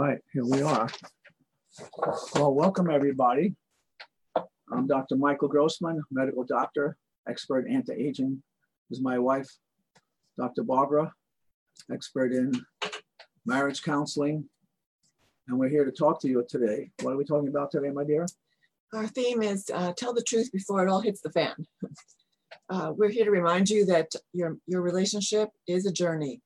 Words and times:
right, 0.00 0.18
here 0.32 0.44
we 0.46 0.62
are. 0.62 0.88
Well, 2.34 2.54
welcome 2.54 2.88
everybody. 2.90 3.54
I'm 4.72 4.86
Dr. 4.86 5.16
Michael 5.16 5.48
Grossman, 5.48 6.00
medical 6.10 6.42
doctor, 6.42 6.96
expert 7.28 7.66
anti-aging. 7.68 8.42
This 8.88 8.98
is 8.98 9.04
my 9.04 9.18
wife, 9.18 9.48
Dr. 10.38 10.62
Barbara, 10.62 11.12
expert 11.92 12.32
in 12.32 12.52
marriage 13.44 13.82
counseling. 13.82 14.48
And 15.48 15.58
we're 15.58 15.68
here 15.68 15.84
to 15.84 15.92
talk 15.92 16.18
to 16.22 16.28
you 16.28 16.46
today. 16.48 16.90
What 17.02 17.12
are 17.12 17.18
we 17.18 17.24
talking 17.24 17.48
about 17.48 17.70
today, 17.70 17.90
my 17.90 18.04
dear? 18.04 18.26
Our 18.94 19.06
theme 19.06 19.42
is 19.42 19.70
uh, 19.72 19.92
tell 19.98 20.14
the 20.14 20.22
truth 20.22 20.50
before 20.50 20.82
it 20.86 20.90
all 20.90 21.00
hits 21.00 21.20
the 21.20 21.32
fan. 21.32 21.54
Uh, 22.68 22.92
we're 22.96 23.10
here 23.10 23.24
to 23.24 23.32
remind 23.32 23.68
you 23.68 23.84
that 23.84 24.06
your, 24.32 24.56
your 24.68 24.80
relationship 24.80 25.48
is 25.66 25.86
a 25.86 25.92
journey 25.92 26.40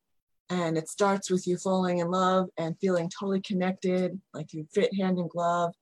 and 0.51 0.77
it 0.77 0.89
starts 0.89 1.31
with 1.31 1.47
you 1.47 1.57
falling 1.57 1.99
in 1.99 2.11
love 2.11 2.49
and 2.59 2.79
feeling 2.81 3.11
totally 3.11 3.41
connected, 3.41 4.21
like 4.33 4.53
you 4.53 4.67
fit 4.73 4.95
hand 4.95 5.19
in 5.19 5.29
glove, 5.29 5.75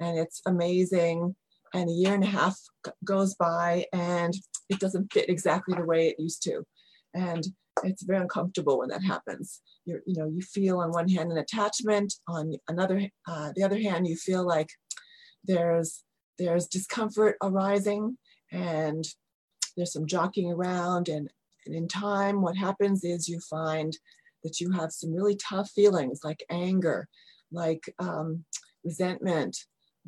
and 0.00 0.18
it's 0.18 0.42
amazing. 0.46 1.34
And 1.74 1.88
a 1.88 1.92
year 1.92 2.14
and 2.14 2.24
a 2.24 2.28
half 2.28 2.58
goes 3.04 3.34
by, 3.34 3.84
and 3.92 4.34
it 4.70 4.80
doesn't 4.80 5.12
fit 5.12 5.28
exactly 5.28 5.74
the 5.76 5.84
way 5.84 6.08
it 6.08 6.18
used 6.18 6.42
to, 6.44 6.64
and 7.14 7.46
it's 7.84 8.02
very 8.02 8.20
uncomfortable 8.20 8.78
when 8.78 8.88
that 8.88 9.04
happens. 9.04 9.60
You 9.84 10.00
you 10.06 10.16
know 10.16 10.28
you 10.28 10.40
feel 10.40 10.78
on 10.80 10.90
one 10.92 11.08
hand 11.08 11.30
an 11.30 11.38
attachment, 11.38 12.14
on 12.26 12.54
another 12.68 13.08
uh, 13.26 13.52
the 13.54 13.62
other 13.62 13.78
hand 13.78 14.06
you 14.08 14.16
feel 14.16 14.46
like 14.46 14.70
there's 15.44 16.04
there's 16.38 16.66
discomfort 16.66 17.36
arising, 17.42 18.16
and 18.50 19.04
there's 19.76 19.92
some 19.92 20.06
jockeying 20.06 20.52
around, 20.52 21.08
and 21.08 21.30
and 21.68 21.76
in 21.76 21.86
time, 21.86 22.40
what 22.40 22.56
happens 22.56 23.04
is 23.04 23.28
you 23.28 23.40
find 23.40 23.94
that 24.42 24.58
you 24.58 24.72
have 24.72 24.90
some 24.90 25.12
really 25.12 25.36
tough 25.36 25.70
feelings 25.70 26.20
like 26.24 26.42
anger, 26.48 27.06
like 27.52 27.94
um, 27.98 28.44
resentment, 28.82 29.54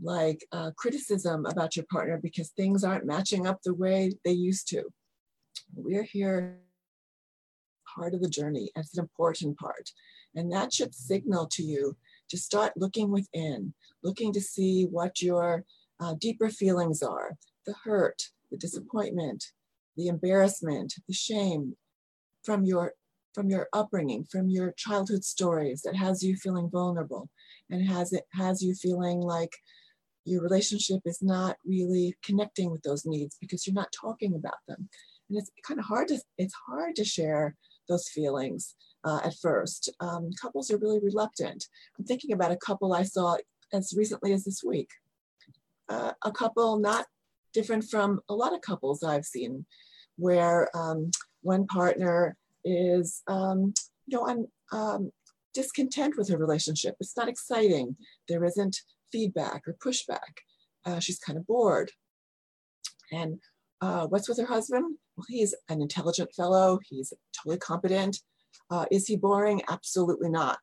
like 0.02 0.42
uh, 0.52 0.70
criticism 0.78 1.44
about 1.44 1.77
your 1.77 1.84
partner 1.92 2.19
because 2.22 2.48
things 2.50 2.83
aren't 2.83 3.05
matching 3.05 3.47
up 3.47 3.61
the 3.62 3.75
way 3.75 4.11
they 4.25 4.33
used 4.33 4.69
to. 4.69 4.84
We're 5.77 6.05
here 6.05 6.61
part 7.94 8.14
of 8.14 8.22
the 8.22 8.31
journey. 8.31 8.70
It's 8.75 8.97
an 8.97 9.03
important 9.05 9.58
part. 9.58 9.91
And 10.34 10.50
that 10.53 10.72
should 10.72 10.94
signal 10.94 11.47
to 11.48 11.62
you 11.62 11.94
to 12.31 12.38
start 12.38 12.72
looking 12.75 13.11
within, 13.11 13.75
looking 14.03 14.33
to 14.33 14.41
see 14.41 14.86
what 14.91 15.20
your 15.20 15.64
uh, 16.00 16.14
deeper 16.19 16.48
feelings 16.48 17.03
are 17.03 17.36
the 17.66 17.75
hurt, 17.84 18.22
the 18.50 18.56
disappointment, 18.56 19.44
the 19.96 20.08
embarrassment, 20.08 20.94
the 21.06 21.14
shame 21.14 21.77
from 22.42 22.64
your 22.64 22.94
from 23.33 23.48
your 23.48 23.69
upbringing, 23.72 24.24
from 24.24 24.48
your 24.48 24.72
childhood 24.72 25.24
stories 25.24 25.82
that 25.82 25.94
has 25.94 26.22
you 26.22 26.34
feeling 26.36 26.69
vulnerable 26.69 27.28
and 27.70 27.86
has 27.86 28.12
it 28.12 28.24
has 28.32 28.62
you 28.62 28.74
feeling 28.74 29.20
like 29.20 29.52
your 30.24 30.42
relationship 30.42 31.00
is 31.05 31.22
not 31.22 31.56
really 31.64 32.14
connecting 32.24 32.70
with 32.70 32.82
those 32.82 33.06
needs 33.06 33.36
because 33.41 33.66
you're 33.66 33.74
not 33.74 33.92
talking 33.98 34.34
about 34.34 34.58
them. 34.69 34.88
And 35.28 35.38
it's 35.38 35.50
kind 35.66 35.78
of 35.78 35.86
hard 35.86 36.08
to 36.08 36.20
it's 36.38 36.54
hard 36.66 36.97
to 36.97 37.04
share 37.04 37.56
those 37.88 38.08
feelings 38.08 38.75
uh, 39.04 39.20
at 39.25 39.34
first. 39.41 39.91
Um, 40.00 40.30
couples 40.41 40.70
are 40.70 40.78
really 40.78 41.00
reluctant. 41.00 41.66
I'm 41.98 42.04
thinking 42.04 42.32
about 42.32 42.52
a 42.52 42.56
couple 42.56 42.92
I 42.92 43.04
saw 43.04 43.36
as 43.72 43.94
recently 43.97 44.32
as 44.32 44.44
this 44.44 44.62
week. 44.64 44.91
Uh, 45.88 46.12
a 46.25 46.30
couple 46.30 46.78
not 46.78 47.06
different 47.53 47.84
from 47.84 48.20
a 48.29 48.34
lot 48.34 48.55
of 48.55 48.61
couples 48.61 49.03
I've 49.03 49.25
seen 49.25 49.65
where 50.17 50.69
um, 50.77 51.11
one 51.43 51.67
partner 51.67 52.37
is, 52.65 53.23
um, 53.27 53.73
you 54.06 54.19
know, 54.19 54.27
I'm 54.27 54.47
um, 54.73 55.11
discontent 55.55 56.17
with 56.17 56.28
her 56.28 56.37
relationship. 56.37 56.97
It's 57.01 57.17
not 57.17 57.28
exciting. 57.28 57.97
There 58.28 58.45
isn't 58.45 58.77
feedback 59.11 59.62
or 59.67 59.77
pushback. 59.84 60.43
Uh, 60.84 61.01
she's 61.01 61.19
kind 61.19 61.39
of 61.39 61.47
bored. 61.47 61.91
And 63.12 63.41
uh, 63.81 64.06
what's 64.06 64.28
with 64.28 64.39
her 64.39 64.47
husband? 64.47 64.97
Well, 65.16 65.27
he's 65.28 65.55
an 65.69 65.83
intelligent 65.83 66.33
fellow. 66.34 66.78
He's 66.89 67.12
totally 67.37 67.59
competent. 67.59 68.19
Uh, 68.71 68.87
is 68.91 69.06
he 69.06 69.16
boring? 69.16 69.62
Absolutely 69.69 70.28
not. 70.28 70.60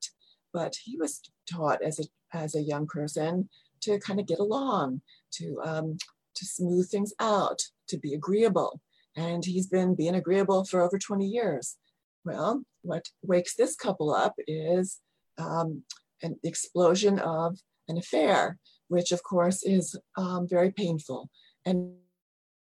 But 0.54 0.76
he 0.84 0.98
was 0.98 1.22
taught 1.52 1.84
as 1.84 2.00
a 2.00 2.04
as 2.34 2.56
a 2.56 2.62
young 2.62 2.88
person 2.88 3.50
to 3.82 4.00
kind 4.00 4.20
of 4.20 4.26
get 4.26 4.40
along, 4.40 5.02
to 5.32 5.62
um, 5.64 5.98
to 6.38 6.46
smooth 6.46 6.90
things 6.90 7.14
out, 7.20 7.62
to 7.90 7.98
be 7.98 8.14
agreeable 8.14 8.82
and 9.18 9.44
he's 9.44 9.68
been 9.68 9.96
being 9.96 10.16
agreeable 10.16 10.64
for 10.64 10.82
over 10.82 10.98
20 10.98 11.26
years. 11.26 11.76
Well, 12.24 12.64
what 12.84 13.10
wakes 13.24 13.56
this 13.56 13.76
couple 13.76 14.14
up 14.14 14.36
is 14.48 15.00
um, 15.38 15.84
an 16.22 16.38
explosion 16.44 17.20
of 17.20 17.58
an 17.90 17.98
affair, 17.98 18.60
which 18.90 19.12
of 19.12 19.24
course 19.24 19.64
is 19.64 19.96
um, 20.18 20.48
very 20.48 20.72
painful, 20.72 21.30
and 21.66 21.94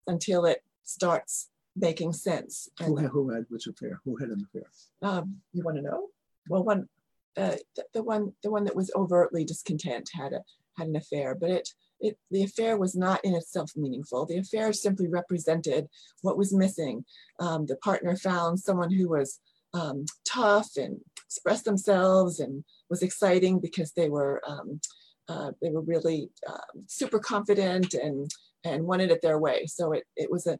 until 0.05 0.45
it 0.45 0.61
starts 0.83 1.49
making 1.75 2.13
sense. 2.13 2.69
And, 2.79 2.89
who, 2.89 2.97
had, 2.97 3.09
who 3.09 3.29
had 3.31 3.45
which 3.49 3.67
affair? 3.67 3.99
Who 4.05 4.15
had 4.17 4.29
an 4.29 4.45
affair? 4.47 4.69
Um, 5.01 5.37
you 5.53 5.63
want 5.63 5.77
to 5.77 5.81
know? 5.81 6.07
Well, 6.49 6.63
one, 6.63 6.87
uh, 7.35 7.55
the, 7.75 7.85
the 7.93 8.03
one, 8.03 8.33
the 8.43 8.51
one 8.51 8.65
that 8.65 8.75
was 8.75 8.91
overtly 8.95 9.43
discontent 9.43 10.09
had 10.13 10.33
a 10.33 10.41
had 10.77 10.87
an 10.87 10.95
affair, 10.95 11.35
but 11.35 11.51
it 11.51 11.69
it, 12.03 12.17
the 12.29 12.43
affair 12.43 12.77
was 12.77 12.95
not 12.95 13.23
in 13.23 13.33
itself 13.33 13.71
meaningful. 13.75 14.25
The 14.25 14.37
affair 14.37 14.73
simply 14.73 15.07
represented 15.07 15.87
what 16.21 16.37
was 16.37 16.53
missing. 16.53 17.05
Um, 17.39 17.65
the 17.65 17.77
partner 17.77 18.15
found 18.17 18.59
someone 18.59 18.91
who 18.91 19.07
was 19.07 19.39
um, 19.73 20.05
tough 20.27 20.75
and 20.75 20.99
expressed 21.25 21.65
themselves 21.65 22.39
and 22.39 22.63
was 22.89 23.01
exciting 23.01 23.59
because 23.59 23.93
they 23.93 24.09
were 24.09 24.41
um, 24.47 24.81
uh, 25.29 25.51
they 25.61 25.69
were 25.69 25.81
really 25.81 26.29
um, 26.47 26.85
super 26.87 27.19
confident 27.19 27.93
and 27.93 28.29
and 28.65 28.83
wanted 28.85 29.09
it 29.09 29.21
their 29.21 29.39
way. 29.39 29.65
So 29.65 29.93
it, 29.93 30.03
it 30.15 30.29
was 30.29 30.45
a 30.45 30.59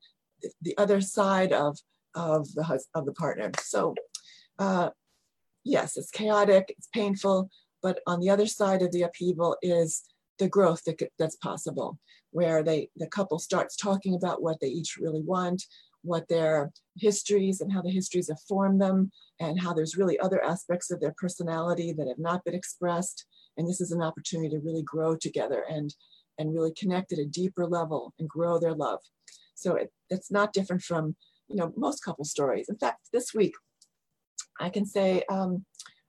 the 0.61 0.77
other 0.77 1.01
side 1.01 1.51
of 1.51 1.77
of 2.15 2.51
the 2.53 2.79
of 2.95 3.05
the 3.05 3.13
partner. 3.13 3.51
So 3.59 3.95
uh, 4.59 4.91
yes, 5.65 5.97
it's 5.97 6.09
chaotic, 6.09 6.73
it's 6.77 6.87
painful, 6.93 7.49
but 7.81 7.99
on 8.07 8.21
the 8.21 8.29
other 8.29 8.47
side 8.47 8.81
of 8.81 8.91
the 8.93 9.03
upheaval 9.03 9.57
is 9.61 10.03
the 10.43 10.49
growth 10.49 10.83
that, 10.83 11.01
that's 11.17 11.37
possible, 11.37 11.97
where 12.31 12.63
they 12.63 12.89
the 12.97 13.07
couple 13.07 13.39
starts 13.39 13.77
talking 13.77 14.13
about 14.13 14.41
what 14.41 14.59
they 14.59 14.67
each 14.67 14.97
really 14.99 15.21
want, 15.21 15.63
what 16.01 16.27
their 16.27 16.71
histories 16.97 17.61
and 17.61 17.71
how 17.71 17.81
the 17.81 17.89
histories 17.89 18.27
have 18.27 18.41
formed 18.47 18.81
them, 18.81 19.09
and 19.39 19.59
how 19.59 19.73
there's 19.73 19.95
really 19.95 20.19
other 20.19 20.43
aspects 20.43 20.91
of 20.91 20.99
their 20.99 21.15
personality 21.17 21.93
that 21.93 22.09
have 22.09 22.19
not 22.19 22.43
been 22.43 22.53
expressed. 22.53 23.25
And 23.55 23.67
this 23.67 23.79
is 23.79 23.91
an 23.91 24.01
opportunity 24.01 24.49
to 24.49 24.61
really 24.61 24.83
grow 24.83 25.15
together 25.15 25.63
and 25.69 25.95
and 26.37 26.53
really 26.53 26.73
connect 26.73 27.13
at 27.13 27.19
a 27.19 27.25
deeper 27.25 27.65
level 27.65 28.13
and 28.19 28.27
grow 28.27 28.59
their 28.59 28.73
love. 28.73 28.99
So 29.55 29.75
it, 29.75 29.91
it's 30.09 30.31
not 30.31 30.51
different 30.51 30.81
from 30.81 31.15
you 31.47 31.55
know 31.55 31.71
most 31.77 32.03
couple 32.03 32.25
stories. 32.25 32.67
In 32.67 32.77
fact, 32.77 33.07
this 33.13 33.33
week 33.33 33.53
I 34.59 34.69
can 34.69 34.85
say 34.85 35.23
um, 35.29 35.65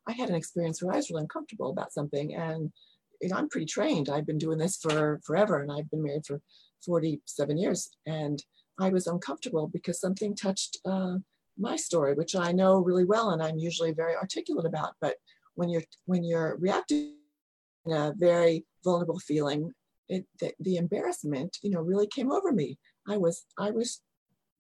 I 0.09 0.13
had 0.13 0.29
an 0.29 0.35
experience 0.35 0.83
where 0.83 0.93
I 0.93 0.97
was 0.97 1.09
really 1.11 1.23
uncomfortable 1.23 1.71
about 1.71 1.93
something 1.93 2.35
and 2.35 2.73
you 3.25 3.31
know, 3.31 3.37
I'm 3.37 3.49
pretty 3.49 3.65
trained. 3.65 4.11
I've 4.11 4.27
been 4.27 4.39
doing 4.39 4.59
this 4.59 4.77
for 4.77 5.19
forever 5.25 5.63
and 5.63 5.73
I've 5.73 5.91
been 5.91 6.03
married 6.03 6.27
for 6.27 6.43
47 6.85 7.57
years. 7.57 7.89
And 8.07 8.39
I 8.79 8.91
was 8.91 9.07
uncomfortable 9.07 9.67
because 9.67 9.99
something 9.99 10.37
touched 10.37 10.79
uh, 10.85 11.15
my 11.59 11.77
story, 11.77 12.13
which 12.13 12.37
I 12.37 12.53
know 12.53 12.81
really 12.81 13.07
well 13.07 13.31
and 13.31 13.43
I'm 13.43 13.57
usually 13.57 13.93
very 13.93 14.15
articulate 14.15 14.67
about. 14.67 14.93
But 15.01 15.17
when 15.55 15.71
you're 15.71 15.85
when 16.05 16.23
you're 16.23 16.59
reacting 16.61 17.15
in 17.87 17.93
a 17.93 18.13
very 18.15 18.67
vulnerable 18.85 19.21
feeling, 19.21 19.71
it, 20.11 20.27
the, 20.41 20.53
the 20.61 20.77
embarrassment, 20.77 21.57
you 21.63 21.71
know, 21.71 21.81
really 21.81 22.09
came 22.09 22.31
over 22.31 22.53
me. 22.53 22.79
I 23.09 23.17
was 23.17 23.47
I 23.59 23.71
was 23.71 24.03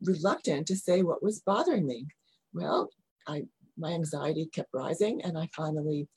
reluctant 0.02 0.66
to 0.68 0.76
say 0.76 1.02
what 1.02 1.22
was 1.22 1.40
bothering 1.40 1.86
me. 1.86 2.06
Well, 2.54 2.88
I 3.28 3.42
my 3.76 3.92
anxiety 3.92 4.46
kept 4.46 4.70
rising, 4.72 5.20
and 5.22 5.36
I 5.36 5.50
finally 5.54 6.08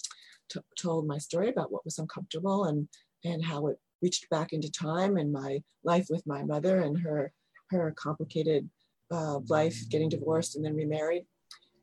t- 0.49 0.59
told 0.79 1.07
my 1.07 1.17
story 1.17 1.49
about 1.49 1.71
what 1.71 1.85
was 1.85 1.99
uncomfortable 1.99 2.65
and 2.65 2.87
and 3.23 3.43
how 3.43 3.67
it 3.67 3.77
reached 4.01 4.29
back 4.29 4.53
into 4.53 4.71
time 4.71 5.17
and 5.17 5.31
my 5.31 5.61
life 5.83 6.07
with 6.09 6.25
my 6.27 6.43
mother 6.43 6.81
and 6.81 6.99
her 6.99 7.31
her 7.69 7.93
complicated 7.97 8.69
uh, 9.11 9.39
life 9.49 9.77
getting 9.89 10.09
divorced 10.09 10.55
and 10.55 10.63
then 10.63 10.75
remarried. 10.75 11.25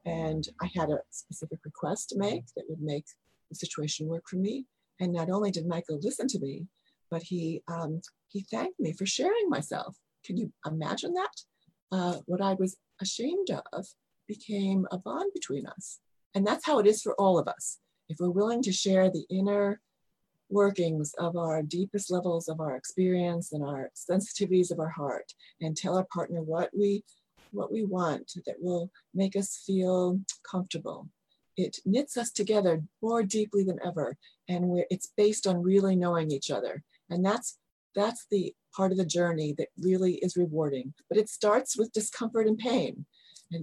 And 0.07 0.47
i 0.63 0.71
had 0.75 0.91
a 0.91 1.01
specific 1.11 1.61
request 1.65 2.11
to 2.11 2.19
make 2.19 2.45
that 2.57 2.65
would 2.69 2.81
make 2.81 3.07
the 3.51 3.57
situation 3.57 4.07
work 4.07 4.25
for 4.29 4.37
me. 4.37 4.67
And 5.01 5.13
not 5.13 5.31
only 5.31 5.51
did 5.51 5.67
michael 5.67 5.99
listen 6.01 6.29
to 6.29 6.41
me 6.41 6.67
but 7.11 7.23
he 7.23 7.63
um, 7.69 8.01
he 8.29 8.43
thanked 8.51 8.81
me 8.81 8.93
for 8.93 9.07
sharing 9.07 9.49
myself. 9.49 9.97
Can 10.25 10.37
you 10.37 10.53
imagine 10.67 11.13
that? 11.15 11.35
Uh, 11.93 12.17
what 12.27 12.41
i 12.41 12.55
was 12.55 12.77
ashamed 13.01 13.49
of 13.73 13.87
became 14.27 14.87
a 14.91 14.99
bond 14.99 15.31
between 15.35 15.67
us. 15.67 16.01
And 16.35 16.47
that's 16.47 16.67
how 16.67 16.79
it 16.79 16.87
is 16.87 17.03
for 17.03 17.15
all 17.15 17.39
of 17.39 17.47
us 17.47 17.79
if 18.09 18.19
we're 18.21 18.31
willing 18.31 18.63
to 18.63 18.73
share 18.73 19.11
the 19.11 19.25
inner 19.31 19.81
workings 20.51 21.15
of 21.19 21.37
our 21.37 21.63
deepest 21.63 22.11
levels 22.11 22.49
of 22.49 22.61
our 22.61 22.77
experience 22.77 23.53
and 23.53 23.65
our 23.65 23.91
sensitivities 23.95 24.71
of 24.71 24.79
our 24.79 24.91
heart 24.91 25.33
and 25.61 25.77
tell 25.77 25.97
our 25.97 26.07
partner 26.13 26.43
what 26.43 26.71
we 26.77 27.03
what 27.51 27.73
we 27.73 27.85
want 27.85 28.33
that 28.47 28.57
will 28.61 28.91
make 29.15 29.37
us 29.37 29.63
feel 29.65 30.21
comfortable 30.49 31.09
it 31.57 31.79
knits 31.85 32.17
us 32.17 32.31
together 32.31 32.83
more 33.01 33.23
deeply 33.23 33.65
than 33.65 33.79
ever 33.85 34.17
and 34.49 34.85
it's 34.91 35.13
based 35.17 35.47
on 35.47 35.63
really 35.63 35.97
knowing 35.97 36.31
each 36.31 36.51
other. 36.51 36.83
And 37.11 37.25
that's 37.25 37.59
that's 37.95 38.27
the 38.31 38.55
part 38.75 38.91
of 38.91 38.99
the 38.99 39.07
journey 39.07 39.55
that 39.57 39.69
really 39.79 40.15
is 40.15 40.37
rewarding. 40.37 40.95
But 41.09 41.19
it 41.19 41.29
starts 41.29 41.79
with 41.79 41.93
discomfort 41.93 42.47
and 42.47 42.59
pain. 42.59 43.07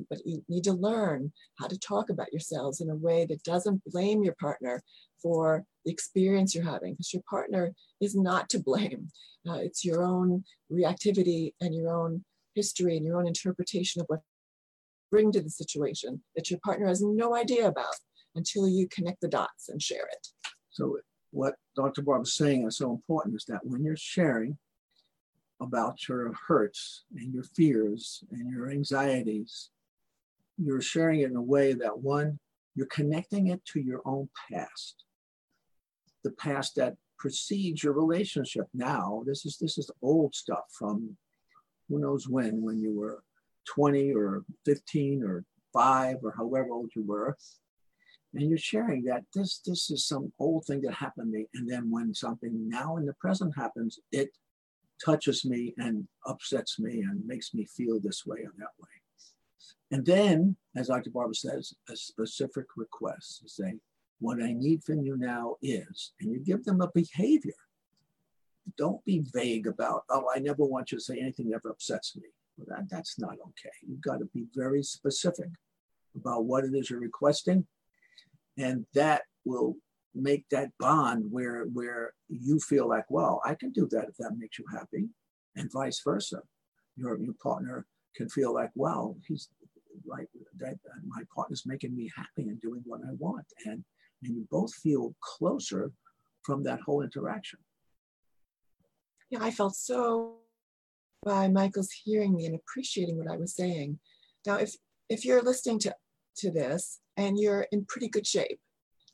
But 0.09 0.25
you 0.25 0.43
need 0.49 0.63
to 0.65 0.73
learn 0.73 1.31
how 1.59 1.67
to 1.67 1.79
talk 1.79 2.09
about 2.09 2.31
yourselves 2.31 2.81
in 2.81 2.89
a 2.89 2.95
way 2.95 3.25
that 3.25 3.43
doesn't 3.43 3.83
blame 3.85 4.23
your 4.23 4.35
partner 4.39 4.81
for 5.21 5.63
the 5.85 5.91
experience 5.91 6.53
you're 6.55 6.63
having, 6.63 6.93
because 6.93 7.13
your 7.13 7.23
partner 7.29 7.73
is 7.99 8.15
not 8.15 8.49
to 8.49 8.59
blame. 8.59 9.07
Uh, 9.49 9.55
it's 9.55 9.83
your 9.83 10.03
own 10.03 10.43
reactivity 10.71 11.51
and 11.61 11.73
your 11.73 11.91
own 11.91 12.23
history 12.53 12.95
and 12.95 13.03
your 13.03 13.17
own 13.17 13.25
interpretation 13.25 13.99
of 13.99 14.05
what 14.07 14.19
bring 15.11 15.31
to 15.31 15.41
the 15.41 15.49
situation 15.49 16.21
that 16.35 16.49
your 16.49 16.59
partner 16.63 16.87
has 16.87 17.01
no 17.01 17.35
idea 17.35 17.67
about 17.67 17.95
until 18.35 18.67
you 18.67 18.87
connect 18.89 19.19
the 19.21 19.27
dots 19.27 19.69
and 19.69 19.81
share 19.81 20.07
it. 20.11 20.27
So 20.69 20.97
what 21.31 21.55
Dr. 21.75 22.01
Barb 22.01 22.23
is 22.23 22.33
saying 22.33 22.65
is 22.65 22.77
so 22.77 22.91
important 22.91 23.35
is 23.35 23.45
that 23.45 23.65
when 23.65 23.83
you're 23.83 23.97
sharing 23.97 24.57
about 25.59 26.07
your 26.07 26.33
hurts 26.47 27.03
and 27.15 27.33
your 27.33 27.43
fears 27.43 28.23
and 28.31 28.49
your 28.49 28.69
anxieties, 28.71 29.69
you're 30.57 30.81
sharing 30.81 31.21
it 31.21 31.29
in 31.29 31.35
a 31.35 31.41
way 31.41 31.73
that 31.73 31.99
one, 31.99 32.39
you're 32.75 32.87
connecting 32.87 33.47
it 33.47 33.63
to 33.65 33.81
your 33.81 34.01
own 34.05 34.29
past, 34.51 35.03
the 36.23 36.31
past 36.31 36.75
that 36.75 36.95
precedes 37.17 37.83
your 37.83 37.93
relationship. 37.93 38.67
Now, 38.73 39.23
this 39.25 39.45
is 39.45 39.57
this 39.57 39.77
is 39.77 39.91
old 40.01 40.33
stuff 40.35 40.65
from 40.77 41.17
who 41.89 41.99
knows 41.99 42.27
when, 42.27 42.61
when 42.61 42.79
you 42.79 42.97
were 42.97 43.23
20 43.67 44.13
or 44.13 44.43
15 44.65 45.23
or 45.23 45.43
five 45.73 46.17
or 46.23 46.33
however 46.35 46.71
old 46.71 46.91
you 46.95 47.03
were, 47.03 47.37
and 48.33 48.49
you're 48.49 48.57
sharing 48.57 49.03
that 49.03 49.23
this 49.35 49.59
this 49.65 49.91
is 49.91 50.07
some 50.07 50.31
old 50.39 50.65
thing 50.65 50.81
that 50.81 50.93
happened 50.93 51.33
to 51.33 51.39
me. 51.39 51.47
And 51.53 51.69
then 51.69 51.91
when 51.91 52.13
something 52.13 52.69
now 52.69 52.97
in 52.97 53.05
the 53.05 53.13
present 53.13 53.55
happens 53.55 53.99
it 54.11 54.29
touches 55.03 55.43
me 55.45 55.73
and 55.77 56.07
upsets 56.27 56.79
me 56.79 57.01
and 57.01 57.25
makes 57.25 57.53
me 57.53 57.65
feel 57.65 57.99
this 57.99 58.25
way 58.25 58.39
or 58.39 58.53
that 58.57 58.69
way 58.79 59.00
and 59.91 60.05
then 60.05 60.55
as 60.75 60.87
dr. 60.87 61.09
Barbara 61.09 61.35
says 61.35 61.73
a 61.89 61.95
specific 61.95 62.65
request 62.75 63.41
to 63.41 63.49
say 63.49 63.73
what 64.19 64.41
i 64.41 64.53
need 64.53 64.83
from 64.83 65.01
you 65.01 65.17
now 65.17 65.55
is 65.61 66.13
and 66.19 66.31
you 66.31 66.39
give 66.39 66.63
them 66.63 66.81
a 66.81 66.89
behavior. 66.93 67.53
Don't 68.77 69.03
be 69.05 69.23
vague 69.33 69.67
about 69.67 70.03
oh 70.09 70.25
i 70.33 70.39
never 70.39 70.63
want 70.63 70.91
you 70.91 70.97
to 70.97 71.03
say 71.03 71.19
anything 71.19 71.49
that 71.49 71.55
ever 71.55 71.69
upsets 71.71 72.15
me. 72.15 72.29
Well, 72.57 72.67
that, 72.69 72.89
that's 72.89 73.17
not 73.19 73.33
okay. 73.33 73.75
You've 73.87 74.01
got 74.01 74.19
to 74.19 74.29
be 74.33 74.45
very 74.55 74.83
specific 74.83 75.49
about 76.15 76.45
what 76.45 76.65
it 76.65 76.73
is 76.73 76.89
you're 76.89 76.99
requesting 76.99 77.65
and 78.57 78.85
that 78.93 79.23
will 79.45 79.75
make 80.13 80.45
that 80.49 80.69
bond 80.77 81.25
where 81.31 81.63
where 81.73 82.13
you 82.27 82.59
feel 82.59 82.87
like 82.87 83.05
well 83.09 83.41
i 83.45 83.55
can 83.55 83.71
do 83.71 83.87
that 83.89 84.09
if 84.09 84.17
that 84.17 84.37
makes 84.37 84.59
you 84.59 84.65
happy 84.71 85.07
and 85.55 85.71
vice 85.71 86.01
versa. 86.03 86.41
Your 86.95 87.19
your 87.19 87.33
partner 87.41 87.85
can 88.15 88.29
feel 88.29 88.53
like 88.53 88.71
well 88.75 89.15
he's 89.27 89.49
that 90.59 90.77
my 91.07 91.21
partner's 91.33 91.63
making 91.65 91.95
me 91.95 92.09
happy 92.15 92.47
and 92.49 92.59
doing 92.61 92.81
what 92.85 93.01
i 93.01 93.13
want. 93.17 93.45
And 93.65 93.83
and 94.23 94.35
you 94.35 94.47
both 94.51 94.73
feel 94.75 95.15
closer 95.21 95.91
from 96.43 96.63
that 96.63 96.79
whole 96.81 97.01
interaction. 97.01 97.59
Yeah 99.29 99.39
i 99.41 99.51
felt 99.51 99.75
so 99.75 100.35
by 101.23 101.47
michael's 101.47 101.91
hearing 102.03 102.35
me 102.35 102.45
and 102.45 102.55
appreciating 102.55 103.17
what 103.17 103.31
i 103.31 103.37
was 103.37 103.55
saying. 103.55 103.99
Now 104.45 104.55
if 104.55 104.75
if 105.09 105.25
you're 105.25 105.41
listening 105.41 105.79
to 105.79 105.95
to 106.37 106.51
this 106.51 106.99
and 107.17 107.37
you're 107.39 107.67
in 107.71 107.85
pretty 107.85 108.07
good 108.07 108.25
shape 108.25 108.59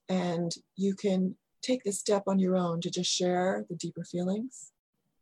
and 0.10 0.52
you 0.76 0.96
can 0.96 1.36
take 1.64 1.84
this 1.84 2.00
step 2.00 2.24
on 2.28 2.40
your 2.40 2.56
own 2.56 2.80
to 2.82 2.90
just 2.90 3.12
share 3.12 3.66
the 3.70 3.76
deeper 3.76 4.04
feelings 4.04 4.72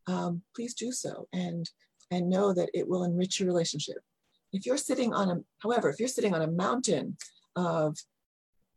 um, 0.08 0.42
please 0.56 0.74
do 0.74 0.92
so 0.92 1.28
and 1.34 1.70
and 2.12 2.30
know 2.30 2.54
that 2.54 2.70
it 2.74 2.88
will 2.88 3.04
enrich 3.04 3.40
your 3.40 3.48
relationship 3.48 3.98
if 4.56 4.66
you're 4.66 4.78
sitting 4.78 5.14
on 5.14 5.30
a 5.30 5.36
however 5.60 5.90
if 5.90 6.00
you're 6.00 6.08
sitting 6.08 6.34
on 6.34 6.42
a 6.42 6.52
mountain 6.52 7.18
of 7.56 7.98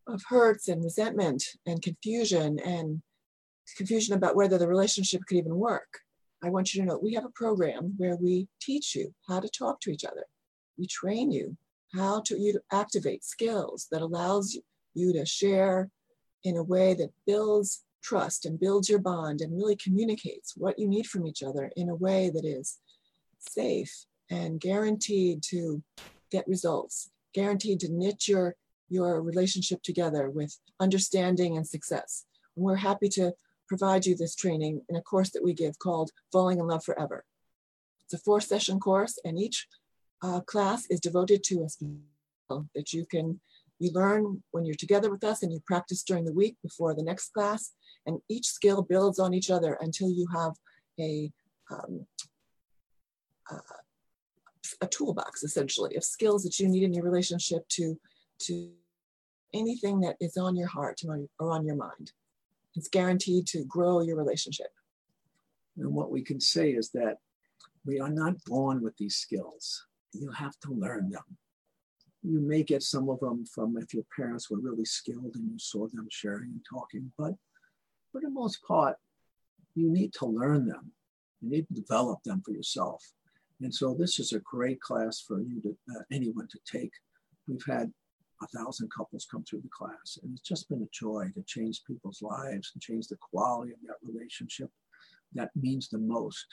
of 0.06 0.22
hurts 0.28 0.68
and 0.68 0.82
resentment 0.82 1.42
and 1.66 1.82
confusion 1.82 2.58
and 2.60 3.02
confusion 3.76 4.14
about 4.14 4.36
whether 4.36 4.56
the 4.58 4.68
relationship 4.68 5.20
could 5.26 5.36
even 5.36 5.54
work 5.56 6.00
i 6.42 6.48
want 6.48 6.72
you 6.72 6.80
to 6.80 6.86
know 6.86 6.98
we 6.98 7.14
have 7.14 7.24
a 7.24 7.30
program 7.30 7.94
where 7.96 8.16
we 8.16 8.48
teach 8.68 8.94
you 8.94 9.12
how 9.26 9.40
to 9.40 9.48
talk 9.48 9.80
to 9.80 9.90
each 9.90 10.04
other. 10.04 10.24
We 10.78 10.86
train 10.86 11.32
you 11.32 11.56
how 11.94 12.20
to 12.26 12.38
you 12.38 12.52
to 12.52 12.60
activate 12.70 13.24
skills 13.24 13.88
that 13.90 14.02
allows 14.02 14.56
you 14.94 15.12
to 15.14 15.24
share 15.24 15.90
in 16.44 16.56
a 16.56 16.62
way 16.62 16.94
that 16.94 17.10
builds 17.26 17.84
trust 18.02 18.44
and 18.44 18.60
builds 18.60 18.88
your 18.88 18.98
bond 18.98 19.40
and 19.40 19.56
really 19.56 19.76
communicates 19.76 20.54
what 20.56 20.78
you 20.78 20.86
need 20.86 21.06
from 21.06 21.26
each 21.26 21.42
other 21.42 21.72
in 21.76 21.88
a 21.88 21.94
way 21.94 22.30
that 22.30 22.44
is 22.44 22.78
safe 23.38 24.04
and 24.30 24.60
guaranteed 24.60 25.42
to 25.50 25.82
get 26.30 26.46
results, 26.46 27.10
guaranteed 27.34 27.80
to 27.80 27.88
knit 27.90 28.28
your, 28.28 28.54
your 28.88 29.22
relationship 29.22 29.82
together 29.82 30.30
with 30.30 30.58
understanding 30.80 31.56
and 31.56 31.66
success. 31.66 32.26
And 32.56 32.64
we're 32.64 32.76
happy 32.76 33.08
to 33.10 33.32
provide 33.68 34.06
you 34.06 34.16
this 34.16 34.34
training 34.34 34.82
in 34.88 34.96
a 34.96 35.02
course 35.02 35.30
that 35.30 35.44
we 35.44 35.52
give 35.52 35.78
called 35.78 36.10
Falling 36.32 36.58
in 36.58 36.66
Love 36.66 36.84
Forever. 36.84 37.24
It's 38.04 38.14
a 38.14 38.18
four 38.18 38.40
session 38.40 38.80
course 38.80 39.18
and 39.24 39.38
each 39.38 39.66
uh, 40.22 40.40
class 40.40 40.86
is 40.90 41.00
devoted 41.00 41.44
to 41.44 41.62
a 41.62 41.68
skill 41.68 42.66
that 42.74 42.92
you 42.92 43.04
can 43.06 43.40
you 43.78 43.92
learn 43.92 44.42
when 44.50 44.64
you're 44.64 44.74
together 44.74 45.10
with 45.10 45.22
us 45.22 45.42
and 45.42 45.52
you 45.52 45.60
practice 45.64 46.02
during 46.02 46.24
the 46.24 46.32
week 46.32 46.56
before 46.62 46.94
the 46.94 47.02
next 47.02 47.32
class 47.32 47.74
and 48.06 48.18
each 48.28 48.46
skill 48.46 48.82
builds 48.82 49.20
on 49.20 49.32
each 49.32 49.50
other 49.50 49.78
until 49.80 50.10
you 50.10 50.26
have 50.34 50.52
a 50.98 51.30
um, 51.70 52.04
uh, 53.50 53.58
a 54.80 54.86
toolbox 54.86 55.42
essentially 55.42 55.96
of 55.96 56.04
skills 56.04 56.42
that 56.42 56.58
you 56.58 56.68
need 56.68 56.82
in 56.82 56.92
your 56.92 57.04
relationship 57.04 57.66
to 57.68 57.98
to 58.38 58.70
anything 59.54 60.00
that 60.00 60.16
is 60.20 60.36
on 60.36 60.56
your 60.56 60.68
heart 60.68 61.00
or 61.04 61.52
on 61.52 61.64
your 61.64 61.76
mind 61.76 62.12
it's 62.74 62.88
guaranteed 62.88 63.46
to 63.46 63.64
grow 63.64 64.00
your 64.02 64.16
relationship 64.16 64.68
and 65.76 65.92
what 65.92 66.10
we 66.10 66.22
can 66.22 66.40
say 66.40 66.70
is 66.70 66.90
that 66.90 67.18
we 67.86 67.98
are 67.98 68.10
not 68.10 68.34
born 68.44 68.82
with 68.82 68.96
these 68.98 69.16
skills 69.16 69.86
you 70.12 70.30
have 70.30 70.58
to 70.60 70.72
learn 70.72 71.10
them. 71.10 71.24
You 72.22 72.40
may 72.40 72.62
get 72.62 72.82
some 72.82 73.08
of 73.08 73.20
them 73.20 73.44
from 73.46 73.76
if 73.76 73.94
your 73.94 74.04
parents 74.16 74.50
were 74.50 74.58
really 74.58 74.84
skilled 74.84 75.34
and 75.34 75.50
you 75.50 75.58
saw 75.58 75.86
them 75.88 76.08
sharing 76.10 76.50
and 76.50 76.64
talking, 76.68 77.12
but 77.16 77.34
for 78.10 78.20
the 78.20 78.30
most 78.30 78.62
part, 78.66 78.96
you 79.74 79.90
need 79.90 80.12
to 80.14 80.26
learn 80.26 80.66
them. 80.66 80.92
You 81.40 81.50
need 81.50 81.68
to 81.68 81.74
develop 81.74 82.22
them 82.24 82.42
for 82.44 82.50
yourself. 82.50 83.04
And 83.60 83.74
so 83.74 83.94
this 83.94 84.18
is 84.18 84.32
a 84.32 84.40
great 84.40 84.80
class 84.80 85.20
for 85.20 85.40
you 85.40 85.60
to 85.62 85.76
uh, 85.96 86.02
anyone 86.12 86.48
to 86.48 86.58
take. 86.70 86.92
We've 87.46 87.64
had 87.66 87.90
a 88.42 88.46
thousand 88.56 88.90
couples 88.96 89.26
come 89.30 89.42
through 89.44 89.62
the 89.62 89.68
class, 89.76 90.18
and 90.22 90.32
it's 90.32 90.48
just 90.48 90.68
been 90.68 90.82
a 90.82 90.88
joy 90.92 91.26
to 91.34 91.42
change 91.42 91.82
people's 91.86 92.22
lives 92.22 92.70
and 92.72 92.82
change 92.82 93.08
the 93.08 93.16
quality 93.16 93.72
of 93.72 93.78
that 93.86 93.96
relationship. 94.02 94.70
That 95.34 95.50
means 95.56 95.88
the 95.88 95.98
most. 95.98 96.46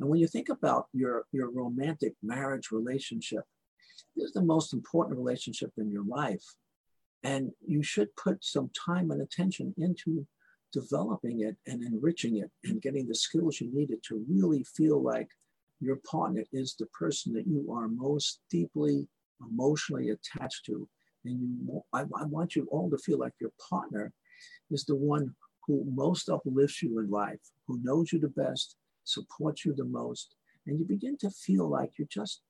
And 0.00 0.08
when 0.08 0.18
you 0.18 0.26
think 0.26 0.48
about 0.48 0.86
your, 0.92 1.24
your 1.30 1.50
romantic 1.50 2.14
marriage 2.22 2.70
relationship, 2.72 3.44
this 4.16 4.26
is 4.26 4.32
the 4.32 4.42
most 4.42 4.72
important 4.72 5.18
relationship 5.18 5.70
in 5.76 5.90
your 5.90 6.04
life. 6.04 6.44
And 7.22 7.50
you 7.64 7.82
should 7.82 8.08
put 8.16 8.42
some 8.42 8.70
time 8.86 9.10
and 9.10 9.20
attention 9.22 9.74
into 9.76 10.26
developing 10.72 11.40
it 11.40 11.56
and 11.66 11.82
enriching 11.82 12.38
it 12.38 12.50
and 12.64 12.80
getting 12.80 13.06
the 13.06 13.14
skills 13.14 13.60
you 13.60 13.70
needed 13.72 14.02
to 14.04 14.24
really 14.28 14.64
feel 14.64 15.02
like 15.02 15.28
your 15.80 15.96
partner 16.10 16.44
is 16.52 16.74
the 16.78 16.86
person 16.86 17.32
that 17.34 17.46
you 17.46 17.72
are 17.72 17.88
most 17.88 18.40
deeply 18.50 19.08
emotionally 19.40 20.10
attached 20.10 20.66
to. 20.66 20.86
And 21.24 21.40
you, 21.40 21.82
I, 21.92 22.00
I 22.00 22.24
want 22.24 22.54
you 22.54 22.66
all 22.70 22.90
to 22.90 22.98
feel 22.98 23.18
like 23.18 23.32
your 23.40 23.52
partner 23.68 24.12
is 24.70 24.84
the 24.84 24.96
one 24.96 25.34
who 25.66 25.84
most 25.94 26.28
uplifts 26.28 26.82
you 26.82 26.98
in 27.00 27.10
life, 27.10 27.40
who 27.66 27.80
knows 27.82 28.12
you 28.12 28.18
the 28.18 28.28
best, 28.28 28.76
supports 29.04 29.64
you 29.64 29.74
the 29.74 29.84
most, 29.84 30.34
and 30.66 30.78
you 30.78 30.84
begin 30.84 31.16
to 31.18 31.30
feel 31.30 31.68
like 31.68 31.90
you 31.98 32.06
just 32.10 32.42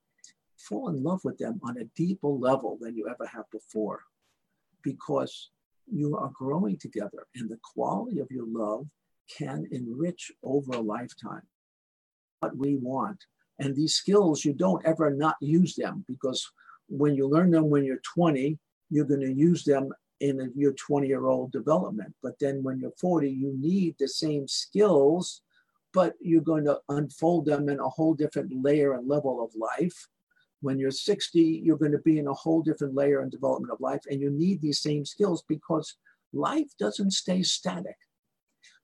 fall 0.58 0.88
in 0.88 1.02
love 1.02 1.20
with 1.24 1.38
them 1.38 1.60
on 1.64 1.78
a 1.78 1.84
deeper 1.96 2.28
level 2.28 2.78
than 2.80 2.96
you 2.96 3.08
ever 3.08 3.26
have 3.26 3.44
before 3.50 4.00
because 4.82 5.50
you 5.90 6.16
are 6.16 6.30
growing 6.34 6.76
together 6.78 7.26
and 7.34 7.48
the 7.50 7.58
quality 7.62 8.20
of 8.20 8.30
your 8.30 8.46
love 8.46 8.86
can 9.38 9.66
enrich 9.70 10.30
over 10.42 10.72
a 10.74 10.80
lifetime 10.80 11.42
what 12.40 12.56
we 12.56 12.76
want. 12.76 13.24
And 13.58 13.76
these 13.76 13.94
skills 13.94 14.44
you 14.44 14.52
don't 14.52 14.84
ever 14.84 15.10
not 15.10 15.36
use 15.40 15.74
them 15.74 16.04
because 16.08 16.50
when 16.88 17.14
you 17.14 17.28
learn 17.28 17.50
them 17.50 17.70
when 17.70 17.84
you're 17.84 18.00
20 18.14 18.58
you're 18.90 19.04
going 19.04 19.20
to 19.20 19.32
use 19.32 19.62
them 19.62 19.92
in 20.18 20.52
your 20.56 20.72
20 20.72 21.06
year 21.06 21.26
old 21.26 21.52
development. 21.52 22.12
But 22.22 22.38
then 22.40 22.62
when 22.62 22.80
you're 22.80 22.92
40 23.00 23.30
you 23.30 23.54
need 23.58 23.96
the 23.98 24.08
same 24.08 24.48
skills 24.48 25.42
but 25.92 26.14
you're 26.20 26.40
going 26.40 26.64
to 26.64 26.80
unfold 26.88 27.46
them 27.46 27.68
in 27.68 27.80
a 27.80 27.88
whole 27.88 28.14
different 28.14 28.52
layer 28.62 28.94
and 28.94 29.08
level 29.08 29.42
of 29.44 29.50
life. 29.56 30.08
When 30.62 30.78
you're 30.78 30.92
60, 30.92 31.40
you're 31.40 31.78
going 31.78 31.92
to 31.92 31.98
be 31.98 32.18
in 32.18 32.28
a 32.28 32.32
whole 32.32 32.62
different 32.62 32.94
layer 32.94 33.22
and 33.22 33.30
development 33.30 33.72
of 33.72 33.80
life, 33.80 34.02
and 34.08 34.20
you 34.20 34.30
need 34.30 34.60
these 34.60 34.80
same 34.80 35.04
skills 35.04 35.42
because 35.48 35.96
life 36.32 36.68
doesn't 36.78 37.10
stay 37.10 37.42
static, 37.42 37.96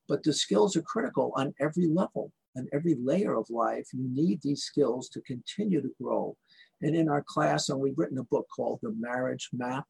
but 0.09 0.25
the 0.25 0.33
skills 0.33 0.75
are 0.75 0.83
critical 0.83 1.33
on 1.37 1.55
every 1.61 1.87
level 1.87 2.33
and 2.57 2.69
every 2.73 2.97
layer 3.01 3.37
of 3.37 3.49
life. 3.51 3.87
You 3.93 4.09
need 4.11 4.41
these 4.43 4.65
skills 4.65 5.09
to 5.11 5.21
continue 5.21 5.81
to 5.81 5.91
grow. 6.03 6.37
And 6.83 6.97
in 6.97 7.09
our 7.09 7.23
class, 7.23 7.69
and 7.69 7.79
we've 7.79 7.99
written 7.99 8.19
a 8.19 8.25
book 8.25 8.47
called 8.55 8.81
The 8.83 8.95
Marriage 8.99 9.51
Map, 9.53 9.85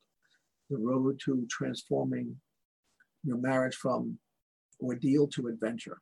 The 0.68 0.76
Road 0.76 1.18
to 1.24 1.46
Transforming 1.50 2.36
Your 3.24 3.38
Marriage 3.38 3.76
from 3.76 4.18
Ordeal 4.82 5.28
to 5.28 5.48
Adventure. 5.48 5.98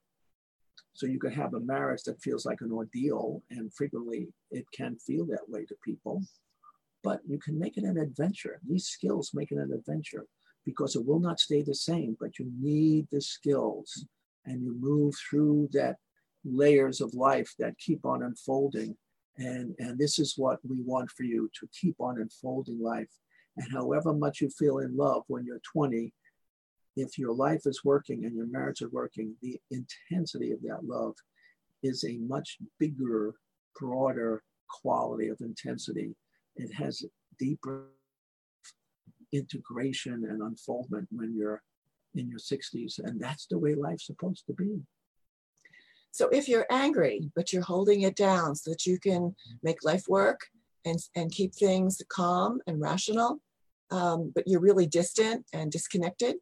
So 0.95 1.07
you 1.07 1.19
can 1.19 1.33
have 1.33 1.55
a 1.55 1.61
marriage 1.61 2.03
that 2.05 2.23
feels 2.23 2.47
like 2.47 2.61
an 2.61 2.73
ordeal, 2.73 3.43
and 3.51 3.73
frequently 3.75 4.29
it 4.51 4.65
can 4.73 4.97
feel 4.97 5.27
that 5.27 5.49
way 5.49 5.65
to 5.67 5.75
people, 5.85 6.23
but 7.03 7.21
you 7.27 7.39
can 7.39 7.59
make 7.59 7.77
it 7.77 7.85
an 7.85 7.99
adventure. 7.99 8.61
These 8.67 8.87
skills 8.87 9.33
make 9.35 9.51
it 9.51 9.59
an 9.59 9.73
adventure 9.73 10.25
because 10.65 10.95
it 10.97 11.05
will 11.05 11.19
not 11.19 11.41
stay 11.41 11.63
the 11.63 11.75
same, 11.75 12.17
but 12.21 12.39
you 12.39 12.51
need 12.61 13.09
the 13.11 13.21
skills 13.21 14.07
and 14.47 14.63
you 14.63 14.77
move 14.79 15.15
through 15.29 15.69
that 15.73 15.97
layers 16.45 17.01
of 17.01 17.15
life 17.15 17.53
that 17.59 17.79
keep 17.79 18.05
on 18.05 18.23
unfolding. 18.23 18.97
And, 19.37 19.75
and 19.79 19.99
this 19.99 20.19
is 20.19 20.35
what 20.37 20.59
we 20.69 20.81
want 20.83 21.11
for 21.11 21.25
you 21.25 21.51
to 21.61 21.69
keep 21.79 21.97
on 22.01 22.21
unfolding 22.21 22.81
life. 22.81 23.11
And 23.57 23.67
however 23.73 24.13
much 24.13 24.41
you 24.41 24.51
feel 24.51 24.79
in 24.79 24.97
love 24.97 25.25
when 25.29 25.45
you're 25.45 25.61
20, 25.73 26.13
if 26.97 27.19
your 27.19 27.35
life 27.35 27.63
is 27.67 27.85
working 27.85 28.25
and 28.25 28.35
your 28.35 28.47
marriage 28.47 28.83
is 28.83 28.93
working, 28.93 29.35
the 29.43 29.61
intensity 29.71 30.53
of 30.53 30.63
that 30.63 30.85
love 30.85 31.15
is 31.83 32.05
a 32.05 32.19
much 32.19 32.59
bigger, 32.79 33.35
broader 33.79 34.43
quality 34.69 35.29
of 35.29 35.41
intensity. 35.41 36.15
It 36.57 36.73
has 36.75 37.05
deeper 37.39 37.89
integration 39.33 40.27
and 40.29 40.43
unfoldment 40.43 41.09
when 41.11 41.37
you're 41.37 41.63
in 42.15 42.29
your 42.29 42.39
60s. 42.39 43.01
And 43.03 43.21
that's 43.21 43.47
the 43.47 43.59
way 43.59 43.75
life's 43.75 44.07
supposed 44.07 44.47
to 44.47 44.53
be. 44.53 44.81
So 46.15 46.29
if 46.29 46.49
you're 46.49 46.67
angry, 46.71 47.33
but 47.35 47.53
you're 47.53 47.65
holding 47.65 48.03
it 48.03 48.15
down 48.15 48.55
so 48.55 48.71
that 48.71 48.87
you 48.87 49.01
can 49.01 49.35
make 49.65 49.83
life 49.83 50.05
work 50.07 50.39
and, 50.85 50.97
and 51.17 51.33
keep 51.33 51.53
things 51.53 52.01
calm 52.09 52.61
and 52.69 52.81
rational, 52.81 53.41
um, 53.91 54.31
but 54.33 54.45
you're 54.47 54.61
really 54.61 54.87
distant 54.87 55.45
and 55.53 55.73
disconnected, 55.73 56.37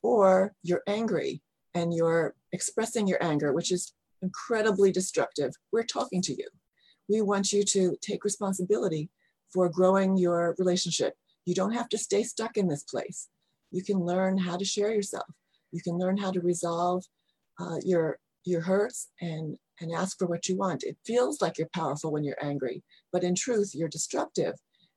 or 0.00 0.54
you're 0.62 0.84
angry 0.86 1.42
and 1.74 1.92
you're 1.92 2.36
expressing 2.52 3.08
your 3.08 3.20
anger, 3.20 3.52
which 3.52 3.72
is 3.72 3.94
incredibly 4.22 4.92
destructive, 4.92 5.50
we're 5.72 5.82
talking 5.82 6.22
to 6.22 6.32
you. 6.32 6.46
We 7.08 7.20
want 7.20 7.52
you 7.52 7.64
to 7.64 7.96
take 8.00 8.22
responsibility 8.22 9.10
for 9.52 9.68
growing 9.68 10.16
your 10.16 10.54
relationship. 10.56 11.14
You 11.46 11.56
don't 11.56 11.72
have 11.72 11.88
to 11.88 11.98
stay 11.98 12.22
stuck 12.22 12.56
in 12.56 12.68
this 12.68 12.84
place. 12.84 13.26
You 13.72 13.82
can 13.82 13.98
learn 13.98 14.38
how 14.38 14.56
to 14.56 14.64
share 14.64 14.92
yourself. 14.92 15.26
You 15.72 15.82
can 15.82 15.98
learn 15.98 16.16
how 16.16 16.30
to 16.30 16.40
resolve 16.40 17.02
uh, 17.58 17.78
your 17.82 18.20
your 18.46 18.62
hurts 18.62 19.08
and 19.20 19.56
and 19.80 19.92
ask 19.92 20.18
for 20.18 20.26
what 20.26 20.48
you 20.48 20.56
want. 20.56 20.84
It 20.84 20.96
feels 21.04 21.42
like 21.42 21.58
you're 21.58 21.68
powerful 21.74 22.10
when 22.10 22.24
you're 22.24 22.42
angry, 22.42 22.82
but 23.12 23.24
in 23.24 23.34
truth, 23.34 23.72
you're 23.74 23.88
destructive. 23.88 24.54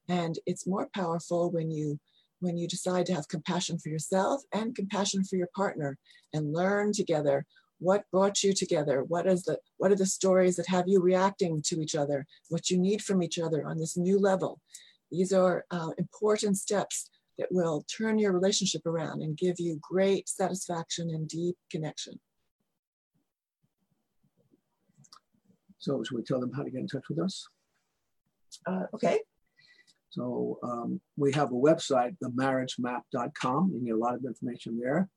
And 0.08 0.40
it's 0.46 0.68
more 0.68 0.88
powerful 0.94 1.52
when 1.52 1.70
you 1.70 2.00
when 2.40 2.58
you 2.58 2.68
decide 2.68 3.06
to 3.06 3.14
have 3.14 3.28
compassion 3.28 3.78
for 3.78 3.90
yourself 3.90 4.42
and 4.54 4.76
compassion 4.76 5.24
for 5.24 5.36
your 5.36 5.50
partner 5.56 5.98
and 6.34 6.54
learn 6.54 6.94
together 6.94 7.46
what 7.80 8.04
brought 8.12 8.44
you 8.44 8.54
together 8.54 9.04
what 9.04 9.26
is 9.26 9.44
the 9.44 9.58
what 9.78 9.92
are 9.92 9.96
the 9.96 10.06
stories 10.06 10.56
that 10.56 10.68
have 10.68 10.86
you 10.88 11.02
reacting 11.02 11.62
to 11.62 11.82
each 11.82 11.96
other 11.96 12.26
what 12.50 12.70
you 12.70 12.78
need 12.78 13.02
from 13.02 13.24
each 13.24 13.40
other 13.40 13.66
on 13.66 13.78
this 13.78 13.98
new 13.98 14.20
level 14.20 14.60
these 15.12 15.34
are 15.34 15.66
uh, 15.72 15.90
important 15.98 16.58
steps 16.58 17.10
that 17.38 17.48
will 17.52 17.86
turn 17.98 18.20
your 18.20 18.34
relationship 18.34 18.86
around 18.86 19.22
and 19.22 19.38
give 19.38 19.60
you 19.60 19.80
great 19.82 20.28
satisfaction 20.28 21.10
and 21.10 21.28
deep 21.28 21.56
connection 21.72 22.20
so 25.80 26.04
should 26.04 26.16
we 26.16 26.24
tell 26.24 26.40
them 26.40 26.54
how 26.54 26.64
to 26.64 26.70
get 26.70 26.82
in 26.82 26.88
touch 26.88 27.10
with 27.10 27.20
us 27.20 27.48
uh, 28.68 28.84
okay 28.94 29.20
so 30.10 30.60
um, 30.64 31.00
we 31.18 31.32
have 31.34 31.52
a 31.52 31.56
website, 31.56 32.18
themarriagemap.com. 32.24 33.72
You 33.72 33.78
can 33.78 33.86
get 33.86 33.96
a 33.96 33.98
lot 33.98 34.16
of 34.16 34.26
information 34.26 34.80
there. 34.80 35.08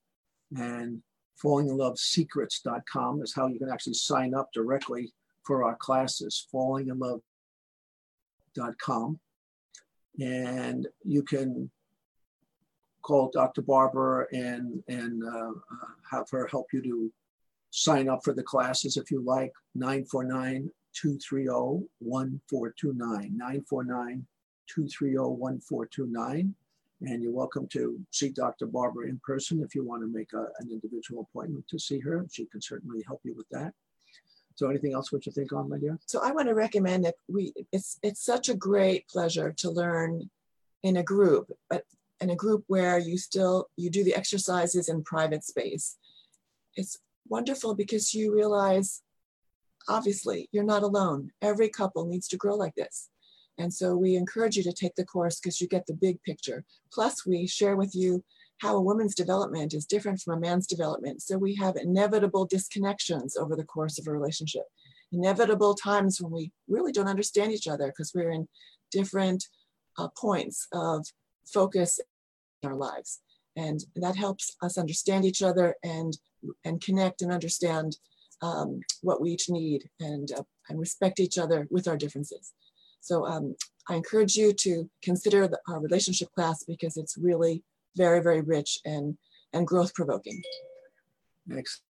And 0.57 1.03
fallinginlovesecrets.com 1.43 3.23
is 3.23 3.35
how 3.35 3.49
you 3.49 3.59
can 3.59 3.71
actually 3.71 3.95
sign 3.95 4.35
up 4.35 4.53
directly 4.53 5.15
for 5.45 5.65
our 5.65 5.77
classes, 5.77 6.47
fallinginlove.com. 6.55 9.19
And 10.21 10.87
you 11.05 11.23
can 11.23 11.71
call 13.01 13.31
Dr. 13.33 13.63
Barbara 13.63 14.27
and, 14.33 14.85
and 14.89 15.25
uh, 15.25 15.53
have 16.11 16.29
her 16.31 16.47
help 16.47 16.67
you 16.73 16.83
to 16.83 17.11
sign 17.73 18.09
up 18.09 18.21
for 18.23 18.35
the 18.35 18.43
classes 18.43 18.97
if 18.97 19.11
you 19.11 19.21
like, 19.23 19.53
949 19.75 20.71
230 20.95 21.87
1429. 21.99 23.37
949 23.37 24.27
230-1429. 24.77 26.53
And 27.05 27.23
you're 27.23 27.33
welcome 27.33 27.67
to 27.69 27.99
see 28.11 28.29
Dr. 28.29 28.67
Barbara 28.67 29.09
in 29.09 29.21
person 29.25 29.61
if 29.63 29.75
you 29.75 29.85
want 29.85 30.03
to 30.03 30.07
make 30.07 30.33
a, 30.35 30.47
an 30.61 30.71
individual 30.71 31.29
appointment 31.29 31.67
to 31.69 31.79
see 31.79 31.99
her. 31.99 32.27
She 32.31 32.47
can 32.47 32.61
certainly 32.61 33.03
help 33.07 33.21
you 33.25 33.35
with 33.35 33.49
that. 33.51 33.73
So 34.55 34.69
anything 34.69 34.93
else 34.93 35.11
what 35.11 35.27
you 35.27 35.33
think 35.33 35.53
on, 35.53 35.69
my 35.69 35.79
dear? 35.79 35.99
So 36.07 36.21
I 36.23 36.31
want 36.31 36.49
to 36.49 36.55
recommend 36.55 37.05
that 37.07 37.15
we, 37.27 37.53
it's, 37.73 37.99
it's 38.03 38.25
such 38.25 38.49
a 38.49 38.55
great 38.55 39.09
pleasure 39.09 39.53
to 39.59 39.71
learn 39.71 40.31
in 40.83 40.99
a 40.99 41.03
group, 41.03 41.51
but 41.69 41.85
in 42.21 42.31
a 42.31 42.37
group 42.37 42.63
where 42.69 42.99
you 42.99 43.19
still, 43.19 43.69
you 43.77 43.91
do 43.91 44.05
the 44.05 44.15
exercises 44.15 44.89
in 44.89 45.03
private 45.03 45.43
space. 45.43 45.97
It's 46.77 46.99
wonderful 47.29 47.75
because 47.75 48.15
you 48.15 48.35
realize, 48.35 49.03
obviously, 49.89 50.49
you're 50.53 50.65
not 50.65 50.83
alone. 50.83 51.31
Every 51.41 51.69
couple 51.69 52.07
needs 52.07 52.29
to 52.29 52.37
grow 52.37 52.55
like 52.55 52.75
this. 52.75 53.09
And 53.59 53.73
so 53.73 53.97
we 53.97 54.17
encourage 54.17 54.57
you 54.57 54.63
to 54.65 54.73
take 54.73 54.95
the 54.95 55.05
course 55.05 55.39
because 55.39 55.61
you 55.61 55.69
get 55.69 55.87
the 55.87 55.95
big 55.95 56.23
picture. 56.23 56.65
Plus, 56.93 57.27
we 57.27 57.47
share 57.47 57.77
with 57.77 57.95
you 57.95 58.25
how 58.59 58.77
a 58.77 58.81
woman's 58.81 59.15
development 59.15 59.75
is 59.75 59.87
different 59.87 60.21
from 60.21 60.37
a 60.37 60.41
man's 60.41 60.67
development. 60.67 61.21
So 61.21 61.37
we 61.37 61.55
have 61.57 61.77
inevitable 61.77 62.49
disconnections 62.49 63.37
over 63.37 63.57
the 63.57 63.65
course 63.65 63.99
of 63.99 64.07
a 64.07 64.13
relationship, 64.13 64.63
inevitable 65.11 65.75
times 65.75 66.21
when 66.21 66.33
we 66.33 66.53
really 66.69 66.93
don't 66.93 67.09
understand 67.09 67.53
each 67.53 67.69
other 67.69 67.89
because 67.89 68.13
we're 68.15 68.31
in 68.31 68.49
different 68.91 69.45
uh, 69.99 70.09
points 70.17 70.69
of 70.73 71.07
focus 71.53 72.01
in 72.63 72.71
our 72.71 72.77
lives. 72.77 73.21
And 73.57 73.85
that 73.97 74.17
helps 74.17 74.57
us 74.63 74.79
understand 74.79 75.25
each 75.25 75.43
other 75.43 75.75
and, 75.85 76.17
and 76.65 76.81
connect 76.81 77.23
and 77.23 77.33
understand 77.33 77.97
um, 78.41 78.81
what 79.03 79.21
we 79.21 79.31
each 79.31 79.49
need 79.49 79.89
and, 80.01 80.31
uh, 80.33 80.43
and 80.69 80.81
respect 80.81 81.21
each 81.21 81.39
other 81.39 81.69
with 81.71 81.87
our 81.87 81.97
differences. 81.97 82.53
So 83.01 83.27
um, 83.27 83.55
I 83.89 83.95
encourage 83.95 84.37
you 84.37 84.53
to 84.53 84.89
consider 85.03 85.49
the, 85.49 85.59
our 85.69 85.81
relationship 85.81 86.29
class 86.35 86.65
because 86.65 86.97
it's 86.97 87.19
really 87.19 87.63
very, 87.97 88.23
very 88.23 88.41
rich 88.41 88.81
and, 88.85 89.17
and 89.53 89.67
growth 89.67 89.95
provoking. 89.95 90.41
Thanks. 91.49 91.83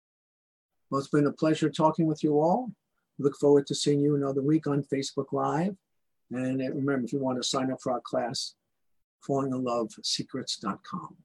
Well, 0.89 0.99
it's 0.99 1.09
been 1.09 1.27
a 1.27 1.31
pleasure 1.31 1.69
talking 1.69 2.05
with 2.05 2.23
you 2.23 2.39
all. 2.39 2.71
Look 3.19 3.35
forward 3.37 3.67
to 3.67 3.75
seeing 3.75 3.99
you 3.99 4.15
another 4.15 4.41
week 4.41 4.67
on 4.67 4.83
Facebook 4.83 5.31
Live. 5.31 5.75
And 6.31 6.59
remember, 6.59 7.05
if 7.05 7.13
you 7.13 7.19
want 7.19 7.41
to 7.41 7.47
sign 7.47 7.71
up 7.71 7.81
for 7.81 7.91
our 7.91 8.01
class, 8.01 8.55
fallinginlovesecrets.com. 9.27 11.17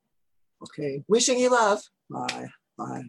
Okay. 0.62 1.02
Wishing 1.08 1.38
you 1.38 1.50
love. 1.50 1.82
Bye. 2.10 2.48
Bye. 2.78 3.02